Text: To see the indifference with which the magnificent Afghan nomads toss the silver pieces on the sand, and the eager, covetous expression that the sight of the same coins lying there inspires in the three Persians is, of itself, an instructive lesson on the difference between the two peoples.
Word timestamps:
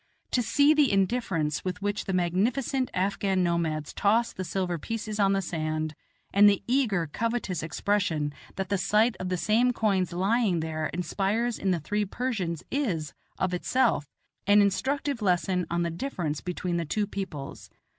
To 0.31 0.41
see 0.41 0.73
the 0.73 0.91
indifference 0.91 1.63
with 1.63 1.79
which 1.83 2.05
the 2.05 2.11
magnificent 2.11 2.89
Afghan 2.91 3.43
nomads 3.43 3.93
toss 3.93 4.33
the 4.33 4.43
silver 4.43 4.79
pieces 4.79 5.19
on 5.19 5.33
the 5.33 5.43
sand, 5.43 5.93
and 6.33 6.49
the 6.49 6.63
eager, 6.65 7.05
covetous 7.05 7.61
expression 7.61 8.33
that 8.55 8.69
the 8.69 8.79
sight 8.79 9.15
of 9.19 9.29
the 9.29 9.37
same 9.37 9.73
coins 9.73 10.11
lying 10.11 10.59
there 10.61 10.87
inspires 10.87 11.59
in 11.59 11.69
the 11.69 11.79
three 11.79 12.05
Persians 12.05 12.63
is, 12.71 13.13
of 13.37 13.53
itself, 13.53 14.09
an 14.47 14.59
instructive 14.59 15.21
lesson 15.21 15.67
on 15.69 15.83
the 15.83 15.91
difference 15.91 16.41
between 16.41 16.77
the 16.77 16.85
two 16.85 17.05
peoples. 17.05 17.69